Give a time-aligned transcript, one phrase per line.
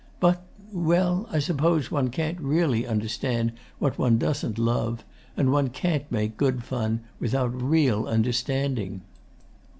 [0.19, 0.41] But
[0.73, 5.03] well, I suppose one can't really understand what one doesn't love,
[5.37, 9.01] and one can't make good fun without real understanding.